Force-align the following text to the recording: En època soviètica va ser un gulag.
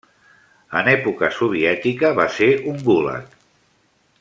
En 0.79 0.89
època 0.93 1.29
soviètica 1.35 2.11
va 2.21 2.27
ser 2.39 2.49
un 2.73 2.83
gulag. 2.89 3.39